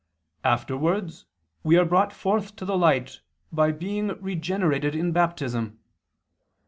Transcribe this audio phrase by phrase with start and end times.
[0.43, 1.25] Afterwards
[1.61, 5.77] we are brought forth to the light by being regenerated in baptism.